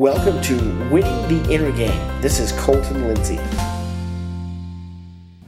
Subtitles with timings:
[0.00, 0.54] Welcome to
[0.90, 2.22] Winning the Inner Game.
[2.22, 3.38] This is Colton Lindsay.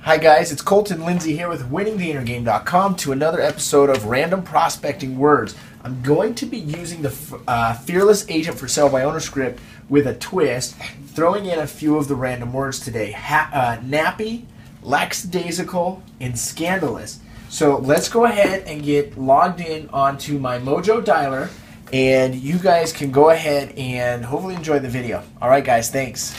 [0.01, 5.55] Hi, guys, it's Colton Lindsay here with WinningTheInnerGame.com to another episode of Random Prospecting Words.
[5.83, 10.07] I'm going to be using the uh, Fearless Agent for Sale by Owner script with
[10.07, 10.75] a twist,
[11.07, 14.45] throwing in a few of the random words today ha- uh, nappy,
[14.83, 17.21] lackadaisical, and scandalous.
[17.49, 21.49] So let's go ahead and get logged in onto my Mojo Dialer
[21.93, 25.23] and you guys can go ahead and hopefully enjoy the video.
[25.41, 26.35] All right, guys, thanks.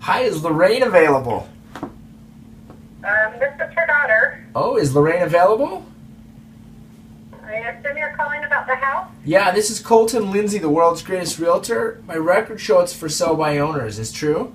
[0.00, 1.48] Hi, is Lorraine available?
[1.82, 4.44] Um, this is her daughter.
[4.54, 5.86] Oh, is Lorraine available?
[7.44, 9.10] I assume you're calling about the house?
[9.24, 12.02] Yeah, this is Colton Lindsay, the world's greatest realtor.
[12.06, 13.98] My records show it's for sale by owners.
[13.98, 14.52] Is true?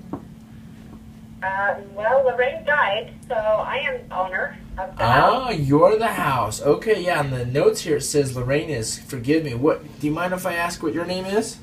[1.42, 4.58] Uh, well, Lorraine died, so I am owner
[5.00, 5.60] Ah, house.
[5.60, 6.62] you're the house.
[6.62, 7.24] Okay, yeah.
[7.24, 8.98] In the notes here it says Lorraine is.
[9.00, 9.54] Forgive me.
[9.54, 10.00] What?
[10.00, 11.58] Do you mind if I ask what your name is?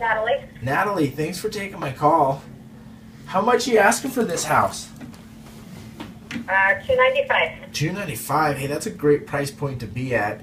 [0.00, 0.40] Natalie.
[0.62, 1.10] Natalie.
[1.10, 2.42] Thanks for taking my call.
[3.26, 4.88] How much are you asking for this house?
[6.48, 7.72] Uh, 295.
[7.72, 8.56] Two ninety five.
[8.58, 10.40] Hey, that's a great price point to be at.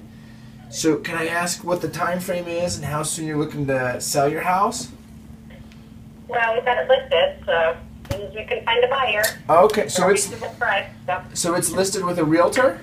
[0.70, 4.00] So, can I ask what the time frame is and how soon you're looking to
[4.00, 4.88] sell your house?
[6.28, 7.76] Well, we've got it listed, so
[8.30, 9.22] as we can find a buyer.
[9.48, 10.28] Okay, so it's
[10.58, 10.86] price.
[11.06, 12.80] So, so it's listed with a realtor.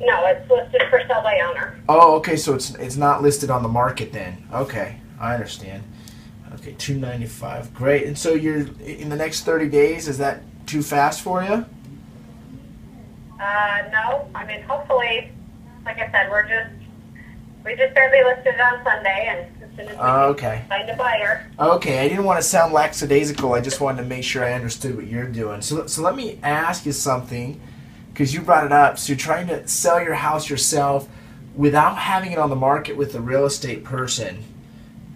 [0.00, 1.78] no, it's listed for sale by owner.
[1.88, 2.36] Oh, okay.
[2.36, 4.46] So it's it's not listed on the market then.
[4.52, 5.82] Okay, I understand.
[6.54, 7.72] Okay, two ninety five.
[7.74, 8.06] Great.
[8.06, 10.08] And so you're in the next thirty days.
[10.08, 11.64] Is that too fast for you?
[13.40, 15.32] Uh, no, I mean, hopefully,
[15.84, 16.70] like I said, we're just,
[17.64, 20.64] we just barely listed it on Sunday, and as soon as we Oh, okay.
[20.68, 21.46] find a buyer.
[21.58, 23.54] Okay, I didn't want to sound lackadaisical.
[23.54, 25.62] I just wanted to make sure I understood what you're doing.
[25.62, 27.60] So, so let me ask you something,
[28.12, 28.98] because you brought it up.
[28.98, 31.08] So you're trying to sell your house yourself
[31.54, 34.42] without having it on the market with a real estate person.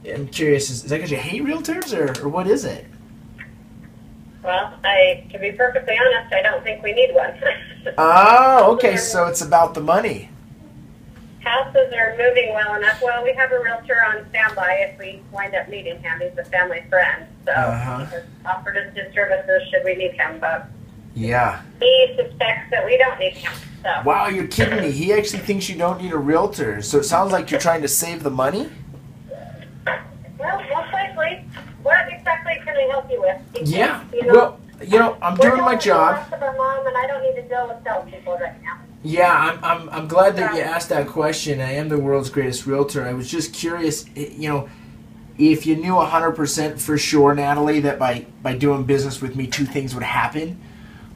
[0.08, 2.86] I'm curious, is, is that because you hate realtors, or, or what is it?
[4.44, 7.34] Well, I, to be perfectly honest, I don't think we need one.
[7.98, 8.96] Oh, okay.
[8.96, 10.28] So it's about the money.
[11.50, 13.00] Houses are moving well enough.
[13.00, 16.18] Well, we have a realtor on standby if we wind up needing him.
[16.20, 17.98] He's a family friend, so Uh-huh.
[17.98, 20.40] he has offered us his services should we need him.
[20.40, 20.66] But
[21.14, 21.60] Yeah.
[21.78, 23.52] he suspects that we don't need him.
[23.84, 24.90] So Wow, you're kidding me.
[24.90, 26.82] He actually thinks you don't need a realtor.
[26.82, 28.68] So it sounds like you're trying to save the money?
[30.38, 31.44] well, most likely,
[31.84, 33.38] what exactly can I help you with?
[33.52, 34.00] Because, Yeah.
[34.12, 36.16] You know, Well, you know, I'm we're doing my dealing with the job.
[36.16, 38.52] loss of our mom, and I don't need to deal with salespeople right.
[39.02, 41.60] Yeah, I'm, I'm, I'm glad that you asked that question.
[41.60, 43.06] I am the world's greatest realtor.
[43.06, 44.68] I was just curious, eh, you know,
[45.38, 49.64] if you knew 100% for sure, Natalie, that by, by doing business with me, two
[49.64, 50.60] things would happen.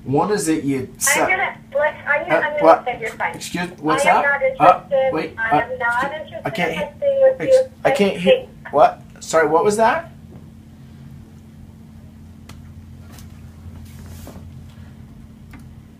[0.05, 0.95] One is that you.
[1.17, 2.85] I'm gonna, let, I'm gonna, Uh, I'm gonna what?
[2.85, 3.35] say you're fine.
[3.35, 4.59] Excuse What's I am that?
[4.59, 5.13] not Uh, interested.
[5.15, 7.73] wait, I uh, am not excuse- interested I can't in hear- testing with ex- you.
[7.85, 8.47] I can't hear.
[8.71, 9.03] What?
[9.21, 10.10] Sorry, what was that?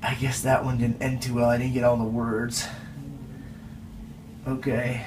[0.03, 1.51] I guess that one didn't end too well.
[1.51, 2.67] I didn't get all the words.
[4.47, 5.05] Okay,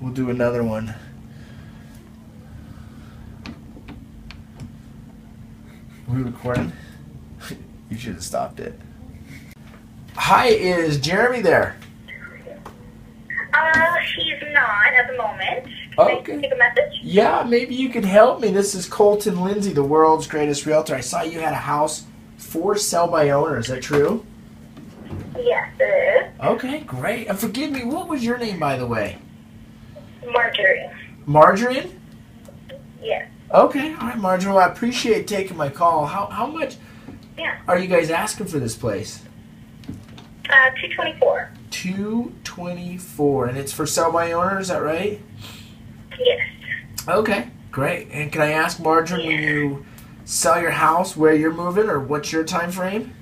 [0.00, 0.94] we'll do another one.
[6.08, 6.72] we recording?
[7.90, 8.78] you should have stopped it.
[10.14, 11.76] Hi, is Jeremy there?
[13.52, 15.66] Uh, he's not at the moment.
[15.98, 16.40] Okay.
[16.40, 17.00] take a message?
[17.02, 18.50] Yeah, maybe you could help me.
[18.50, 20.94] This is Colton Lindsay, the world's greatest realtor.
[20.94, 22.04] I saw you had a house
[22.38, 23.58] for sale by owner.
[23.58, 24.24] Is that true?
[25.42, 27.26] Yes, it Okay, great.
[27.28, 29.18] And forgive me, what was your name, by the way?
[30.22, 30.32] is.
[30.32, 30.90] Marjorie.
[31.26, 32.00] Margarine?
[33.02, 33.28] Yes.
[33.52, 34.54] Okay, all right, Margarine.
[34.54, 36.06] Well, I appreciate taking my call.
[36.06, 36.76] How, how much
[37.38, 37.58] Yeah.
[37.66, 39.22] are you guys asking for this place?
[40.48, 41.50] Uh, 224.
[41.70, 45.20] 224 and it's for sale by owner, is that right?
[46.18, 46.40] Yes.
[47.08, 48.08] Okay, great.
[48.10, 49.86] And can I ask Margarine when you
[50.24, 53.14] sell your house where you're moving or what's your time frame?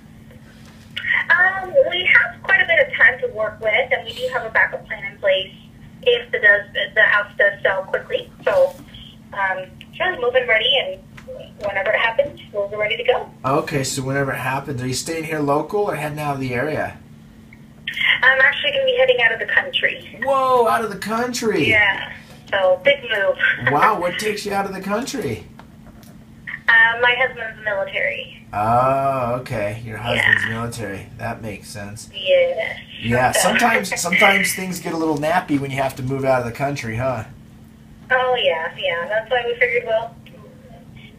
[1.30, 4.44] Um, we have quite a bit of time to work with, and we do have
[4.44, 5.52] a backup plan in place
[6.02, 8.30] if the does the house does sell quickly.
[8.44, 8.74] So,
[9.32, 11.02] um, sure, moving ready, and
[11.64, 13.30] whenever it happens, we're ready to go.
[13.44, 16.54] Okay, so whenever it happens, are you staying here local or heading out of the
[16.54, 16.98] area?
[18.22, 20.20] I'm actually going to be heading out of the country.
[20.24, 21.69] Whoa, out of the country.
[21.69, 22.12] Yeah.
[22.50, 23.72] So big move.
[23.72, 25.46] Wow, what takes you out of the country?
[26.46, 28.38] Uh, my husband's military.
[28.52, 29.82] Oh, okay.
[29.84, 31.08] Your husband's military.
[31.18, 32.08] That makes sense.
[32.14, 32.80] Yes.
[33.00, 36.46] Yeah, sometimes sometimes things get a little nappy when you have to move out of
[36.46, 37.24] the country, huh?
[38.10, 39.06] Oh yeah, yeah.
[39.06, 40.14] That's why we figured we'll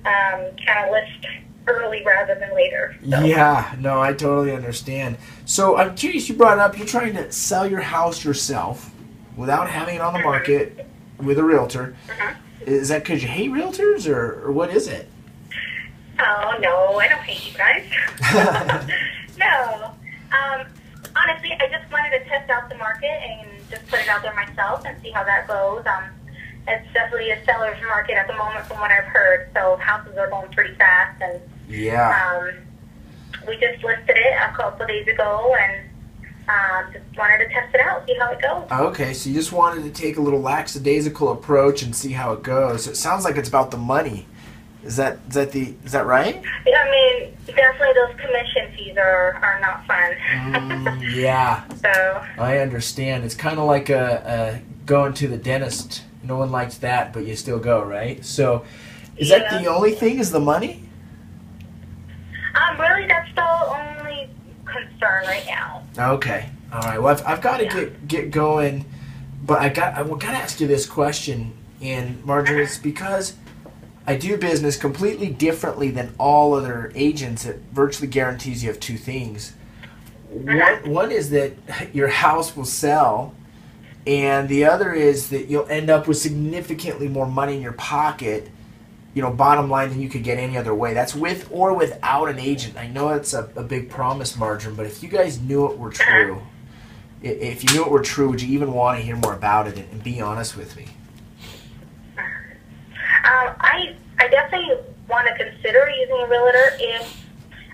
[0.05, 1.27] um, kind of list
[1.67, 2.97] early rather than later.
[3.07, 3.23] So.
[3.23, 5.17] Yeah, no, I totally understand.
[5.45, 8.91] So I'm curious, you brought up you're trying to sell your house yourself
[9.37, 10.85] without having it on the market
[11.17, 11.95] with a realtor.
[12.09, 12.33] Uh-huh.
[12.65, 15.07] Is that because you hate realtors, or, or what is it?
[16.19, 17.85] Oh no, I don't hate you guys.
[19.37, 19.91] no.
[20.31, 20.67] Um,
[21.15, 24.33] honestly, I just wanted to test out the market and just put it out there
[24.35, 25.83] myself and see how that goes.
[25.85, 26.03] Um,
[26.67, 29.49] it's definitely a seller's market at the moment, from what I've heard.
[29.55, 32.37] So houses are going pretty fast, and Yeah.
[32.37, 32.51] um,
[33.47, 35.89] we just listed it a couple days ago, and
[36.47, 38.67] um, just wanted to test it out, see how it goes.
[38.89, 42.43] Okay, so you just wanted to take a little lackadaisical approach and see how it
[42.43, 42.87] goes.
[42.87, 44.27] It sounds like it's about the money.
[44.83, 46.41] Is that is that the is that right?
[46.65, 50.13] Yeah, I mean, definitely those commission fees are are not fun.
[50.31, 52.25] Mm, yeah, so.
[52.37, 53.25] I understand.
[53.25, 56.03] It's kind of like a, a going to the dentist.
[56.23, 58.23] No one likes that, but you still go, right?
[58.25, 58.63] So,
[59.17, 60.19] is that the only thing?
[60.19, 60.83] Is the money?
[62.55, 64.29] Um, really, that's the only
[64.65, 65.83] concern right now.
[65.97, 66.49] Okay.
[66.71, 67.01] All right.
[67.01, 67.73] Well, I've, I've got to Yeah.
[67.73, 68.85] get get going,
[69.45, 73.33] but I got I got to ask you this question, and Marjorie, it's because
[74.09, 77.45] I do business completely differently than all other agents.
[77.45, 79.53] It virtually guarantees you have two things.
[80.31, 81.53] One one is that
[81.93, 83.35] your house will sell,
[84.07, 88.49] and the other is that you'll end up with significantly more money in your pocket.
[89.13, 90.95] You know, bottom line than you could get any other way.
[90.95, 92.77] That's with or without an agent.
[92.77, 95.91] I know it's a, a big promise margin, but if you guys knew it were
[95.91, 96.41] true,
[97.21, 99.77] if you knew it were true, would you even want to hear more about it?
[99.77, 100.87] And, and be honest with me.
[103.79, 104.75] I I definitely
[105.07, 107.25] want to consider using a realtor if,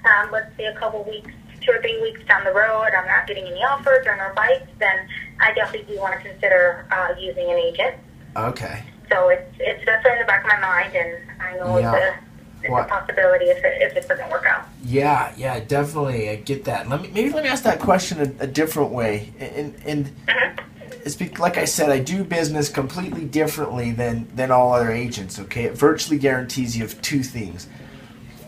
[0.05, 1.31] um, let's say, a couple weeks,
[1.61, 4.67] two or three weeks down the road, I'm not getting any offers or no bites.
[4.79, 5.07] Then
[5.41, 7.95] I definitely do want to consider uh, using an agent.
[8.35, 8.83] Okay.
[9.09, 11.93] So it's it's definitely in the back of my mind, and I know Yeah.
[11.93, 12.25] it's a
[12.63, 14.65] it's a possibility if it if it doesn't work out.
[14.83, 16.29] Yeah, yeah, definitely.
[16.29, 16.89] I get that.
[16.89, 19.33] Let me maybe let me ask that question a, a different way.
[19.39, 20.11] And and
[21.05, 25.39] it's be, like I said, I do business completely differently than than all other agents.
[25.39, 27.67] Okay, it virtually guarantees you of two things.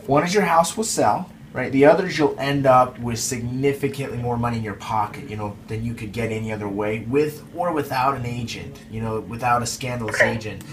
[0.07, 1.71] One is your house will sell, right?
[1.71, 5.55] The other is you'll end up with significantly more money in your pocket, you know,
[5.67, 9.61] than you could get any other way, with or without an agent, you know, without
[9.61, 10.63] a scandalous agent.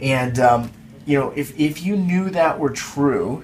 [0.00, 0.72] And um,
[1.06, 3.42] you know, if if you knew that were true,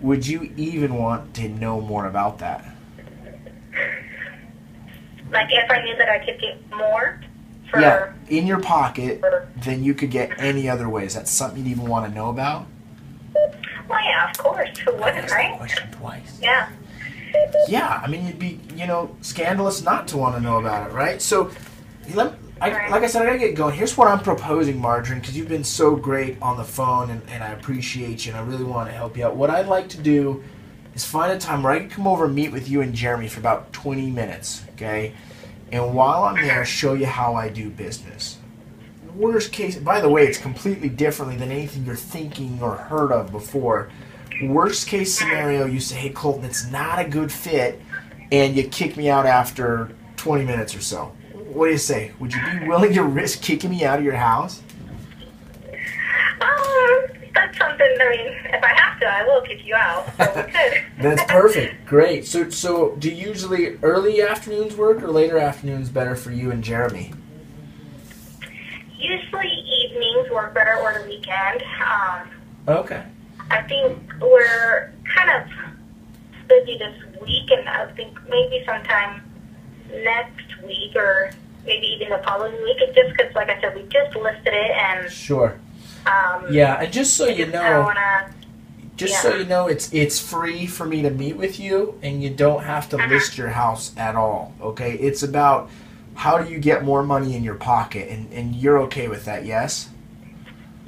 [0.00, 2.73] would you even want to know more about that?
[5.34, 7.20] Like if I knew that I could get more
[7.70, 11.04] for yeah, in your pocket for than you could get any other way.
[11.04, 12.66] Is that something you'd even want to know about?
[13.88, 14.78] well, yeah, of course.
[14.78, 15.56] Who I wouldn't, that right?
[15.58, 16.38] question twice.
[16.40, 16.70] Yeah.
[17.68, 20.94] Yeah, I mean, you'd be, you know, scandalous not to want to know about it,
[20.94, 21.20] right?
[21.20, 21.50] So,
[22.14, 22.90] let, I, Right.
[22.92, 23.74] like I said, I gotta get going.
[23.74, 27.42] Here's what I'm proposing, Margarine, because you've been so great on the phone, and, and
[27.42, 29.34] I appreciate you, and I really want to help you out.
[29.34, 30.44] What I'd like to do
[30.94, 33.28] is find a time where I can come over and meet with you and Jeremy
[33.28, 35.14] for about 20 minutes, okay?
[35.72, 38.38] And while I'm there, show you how I do business.
[39.14, 43.30] Worst case, by the way, it's completely differently than anything you're thinking or heard of
[43.30, 43.90] before.
[44.42, 47.80] Worst case scenario, you say, hey, Colton, it's not a good fit,
[48.32, 51.12] and you kick me out after 20 minutes or so.
[51.32, 52.12] What do you say?
[52.18, 54.60] Would you be willing to risk kicking me out of your house?
[56.40, 57.96] Um, that's something.
[58.00, 58.33] I mean,
[59.04, 60.06] if I I will kick you out.
[60.16, 60.84] So we could.
[61.00, 61.86] That's perfect.
[61.86, 62.26] Great.
[62.26, 66.62] So, so do you usually early afternoons work or later afternoons better for you and
[66.64, 67.12] Jeremy?
[68.96, 71.62] Usually evenings work better or the weekend.
[71.84, 72.30] Um,
[72.66, 73.02] Okay.
[73.50, 79.20] I think we're kind of busy this week, and I think maybe sometime
[80.02, 81.30] next week or
[81.66, 82.78] maybe even the following week.
[82.80, 85.58] It's just because, like I said, we just listed it, and Sure.
[86.06, 88.32] um, Yeah, and just so you I know, wanna.
[88.96, 92.30] Just so you know, it's it's free for me to meet with you, and you
[92.30, 93.08] don't have to Uh-huh.
[93.08, 94.54] list your house at all.
[94.60, 95.68] Okay, it's about
[96.14, 99.44] how do you get more money in your pocket, and and you're okay with that,
[99.44, 99.88] yes?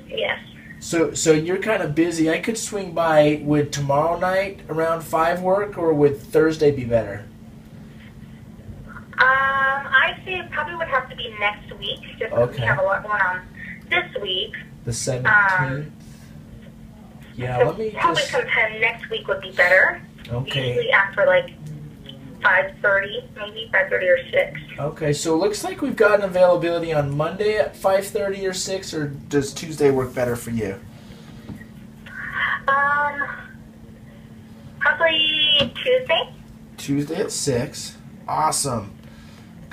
[0.08, 0.38] Yes.
[0.78, 2.30] So so you're kind of busy.
[2.30, 3.40] I could swing by.
[3.42, 7.24] Would tomorrow night around five work, or would Thursday be better?
[9.18, 12.60] Um, I say it probably would have to be next week, just Okay.
[12.60, 13.40] we have a lot going on
[13.88, 14.52] this week.
[14.84, 15.92] The seventeenth.
[17.36, 18.32] Yeah, let me probably just.
[18.32, 20.02] sometime next week would be better.
[20.28, 20.68] Okay.
[20.68, 21.50] Usually after like
[22.42, 24.60] five thirty, maybe five thirty or six.
[24.78, 28.52] Okay, so it looks like we've got an availability on Monday at five thirty or
[28.52, 30.78] six, or does Tuesday work better for you?
[32.68, 33.22] Um,
[34.80, 36.32] probably Tuesday.
[36.76, 37.96] Tuesday at six.
[38.28, 38.92] Awesome.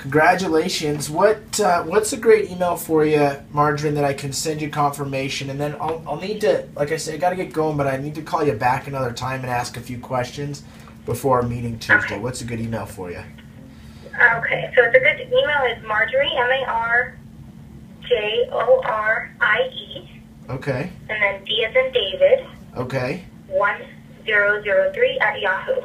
[0.04, 1.10] Congratulations.
[1.10, 5.50] What uh, what's a great email for you, Margarine, that I can send you confirmation,
[5.50, 7.88] and then I'll, I'll need to, like I said, I got to get going, but
[7.88, 10.64] I need to call you back another time and ask a few questions
[11.06, 12.20] before our meeting Tuesday.
[12.20, 13.24] What's a good email for you?
[14.14, 17.18] Okay, so it's a good email is Marjorie M A R
[18.02, 20.92] J O R I E Okay.
[21.08, 22.46] and then D as in David,
[22.76, 23.24] Okay.
[23.48, 25.82] 1003 at Yahoo.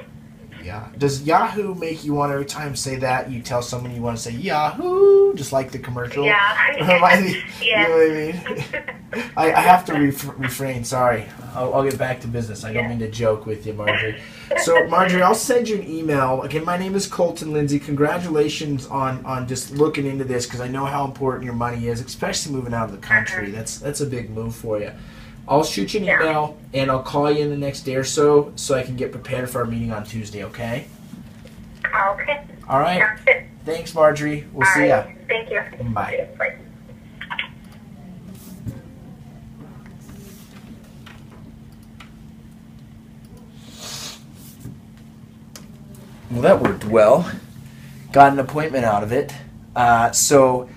[0.69, 0.87] Yeah.
[0.99, 4.23] Does Yahoo make you want every time say that you tell someone you want to
[4.23, 6.27] say Yahoo, just like the commercial?
[6.27, 6.37] Yeah.
[6.39, 7.83] I Yeah.
[7.83, 9.31] You know what I mean?
[9.39, 10.85] I, I have to ref- refrain.
[10.85, 11.25] Sorry.
[11.55, 12.65] I'll, I'll get back to business.
[12.65, 12.89] I don't Yeah.
[12.91, 14.21] mean to joke with you, Marjorie.
[14.59, 16.43] So, Marjorie, I'll send you an email.
[16.43, 17.79] Again, my name is Colton Lindsay.
[17.79, 22.03] Congratulations on on just looking into this because I know how important your money is,
[22.03, 23.47] especially moving out of the country.
[23.47, 23.57] Uh-huh.
[23.57, 24.93] That's that's a big move for you.
[25.49, 26.21] I'll shoot you an Yeah.
[26.21, 29.11] email and I'll call you in the next day or so so I can get
[29.13, 30.45] prepared for our meeting on Tuesday.
[30.45, 30.87] Okay?
[31.85, 32.43] Okay.
[32.69, 33.03] All right.
[33.65, 34.47] Thanks, Marjorie.
[34.53, 35.05] We'll All see ya.
[35.27, 35.63] Thank you.
[35.91, 36.29] Bye.
[36.39, 36.57] Bye.
[46.31, 47.31] Well, that worked well.
[48.13, 49.35] Got an appointment out of it.
[49.75, 50.69] Uh, so,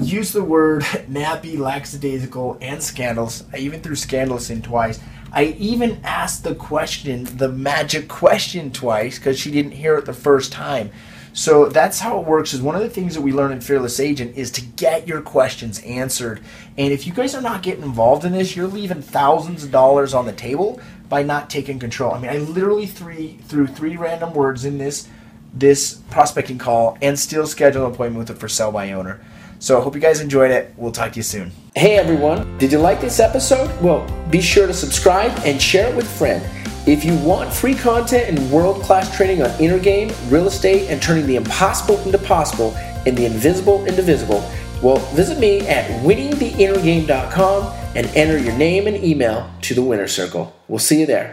[0.00, 3.44] use the word nappy, lackadaisical, and scandalous.
[3.52, 5.00] I even threw scandalous in twice.
[5.32, 10.14] I even asked the question, the magic question, twice because she didn't hear it the
[10.14, 10.90] first time.
[11.34, 12.52] So that's how it works.
[12.52, 15.20] Is one of the things that we learn in Fearless Agent is to get your
[15.20, 16.40] questions answered.
[16.76, 20.14] And if you guys are not getting involved in this, you're leaving thousands of dollars
[20.14, 22.12] on the table by not taking control.
[22.12, 25.08] I mean, I literally three threw three random words in this
[25.54, 29.20] this prospecting call and still schedule an appointment with it for sell by owner.
[29.60, 30.72] So I hope you guys enjoyed it.
[30.76, 31.50] We'll talk to you soon.
[31.74, 33.68] Hey everyone, did you like this episode?
[33.82, 36.44] Well, be sure to subscribe and share it with a friend.
[36.86, 41.02] If you want free content and world class training on inner game, real estate, and
[41.02, 42.72] turning the impossible into possible
[43.06, 44.48] and the invisible into visible,
[44.82, 50.54] well, visit me at winningtheinnergame.com and enter your name and email to the winner circle.
[50.68, 51.26] We'll see you there.